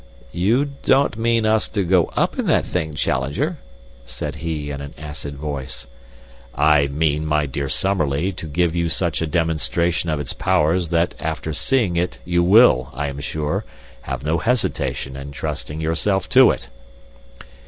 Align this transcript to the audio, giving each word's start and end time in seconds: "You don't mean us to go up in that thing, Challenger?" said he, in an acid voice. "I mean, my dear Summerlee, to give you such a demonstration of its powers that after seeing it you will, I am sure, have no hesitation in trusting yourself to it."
"You 0.31 0.65
don't 0.81 1.15
mean 1.15 1.45
us 1.45 1.69
to 1.69 1.83
go 1.83 2.05
up 2.15 2.39
in 2.39 2.47
that 2.47 2.65
thing, 2.65 2.95
Challenger?" 2.95 3.59
said 4.03 4.37
he, 4.37 4.71
in 4.71 4.81
an 4.81 4.95
acid 4.97 5.35
voice. 5.37 5.85
"I 6.55 6.87
mean, 6.87 7.23
my 7.23 7.45
dear 7.45 7.69
Summerlee, 7.69 8.31
to 8.31 8.47
give 8.47 8.75
you 8.75 8.89
such 8.89 9.21
a 9.21 9.27
demonstration 9.27 10.09
of 10.09 10.19
its 10.19 10.33
powers 10.33 10.89
that 10.89 11.13
after 11.19 11.53
seeing 11.53 11.97
it 11.97 12.17
you 12.25 12.41
will, 12.41 12.89
I 12.95 13.09
am 13.09 13.19
sure, 13.19 13.63
have 14.01 14.23
no 14.23 14.39
hesitation 14.39 15.15
in 15.15 15.29
trusting 15.33 15.79
yourself 15.79 16.27
to 16.29 16.49
it." 16.49 16.69